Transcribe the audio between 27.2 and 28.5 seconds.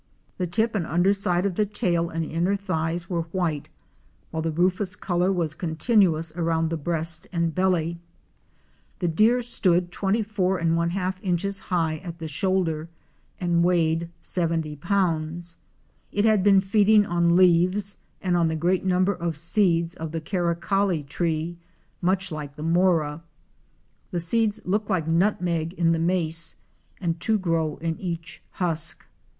grow in each